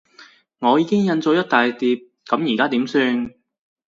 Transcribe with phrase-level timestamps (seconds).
[0.57, 3.29] 我已經印咗一大疊，噉而家點算？